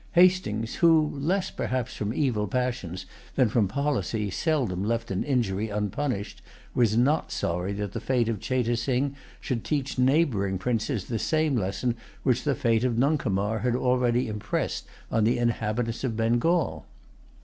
[0.13, 3.05] Hastings, who, less, perhaps, from evil passions
[3.35, 6.41] than from policy, seldom left an injury unpunished,
[6.73, 11.55] was not sorry that the fate of Cheyte Sing should teach neighboring princes the same
[11.55, 11.93] lesson
[12.23, 16.87] which the fate of Nuncomar had already impressed on the inhabitants of Bengal.